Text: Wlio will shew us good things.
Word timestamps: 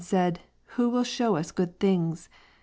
Wlio 0.01 0.39
will 0.91 1.03
shew 1.03 1.35
us 1.35 1.51
good 1.51 1.79
things. 1.79 2.27